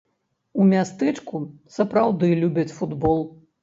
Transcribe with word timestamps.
У 0.63 0.65
мястэчку 0.71 1.43
сапраўды 1.79 2.35
любяць 2.45 2.71
футбол. 2.83 3.27